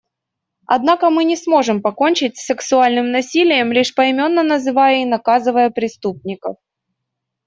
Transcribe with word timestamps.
Однако 0.65 1.11
мы 1.11 1.23
не 1.25 1.35
сможем 1.35 1.83
покончить 1.83 2.35
с 2.39 2.45
сексуальным 2.47 3.11
насилием, 3.11 3.71
лишь 3.71 3.93
поименно 3.93 4.41
называя 4.41 5.03
и 5.03 5.05
наказывая 5.05 5.69
преступников. 5.69 6.55